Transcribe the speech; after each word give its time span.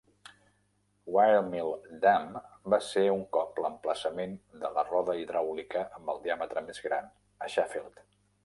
Wiremill 1.15 1.69
Dam 2.05 2.31
va 2.75 2.79
ser 2.87 3.03
un 3.17 3.21
cop 3.37 3.61
l'emplaçament 3.65 4.35
de 4.65 4.73
la 4.79 4.87
roda 4.89 5.17
hidràulica 5.21 5.87
amb 6.01 6.13
el 6.15 6.27
diàmetre 6.29 6.69
més 6.71 6.85
gran 6.91 7.17
a 7.49 7.53
Sheffield. 7.57 8.07